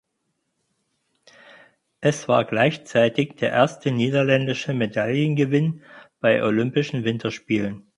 Es 1.99 2.27
war 2.27 2.45
gleichzeitig 2.45 3.35
der 3.35 3.51
erste 3.51 3.91
niederländische 3.91 4.73
Medaillengewinn 4.73 5.83
bei 6.19 6.43
Olympischen 6.43 7.03
Winterspielen. 7.03 7.87